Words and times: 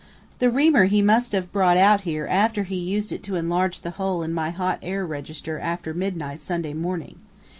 The 0.39 0.49
reamer 0.49 0.85
he 0.85 1.03
must 1.03 1.31
have 1.33 1.51
brought 1.51 1.77
out 1.77 2.01
here 2.01 2.25
after 2.25 2.63
he 2.63 2.75
used 2.75 3.11
it 3.11 3.21
to 3.21 3.35
enlarge 3.35 3.81
the 3.81 3.91
hole 4.01 4.23
in 4.23 4.33
my 4.33 4.49
hot 4.49 4.79
air 4.81 5.05
register 5.05 5.59
after 5.59 5.93
midnight 5.93 6.39
Sunday 6.41 6.73
morning. 6.73 7.19